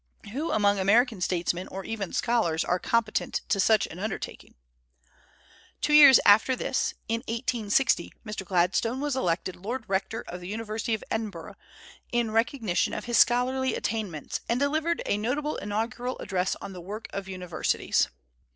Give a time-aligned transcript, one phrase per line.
[0.33, 4.55] Who among American statesmen or even scholars are competent to such an undertaking?
[5.79, 8.43] Two years after this, in 1860, Mr.
[8.43, 11.53] Gladstone was elected Lord Rector of the University of Edinburgh
[12.11, 17.05] in recognition of his scholarly attainments, and delivered a notable inaugural address on the work
[17.13, 18.07] of universities.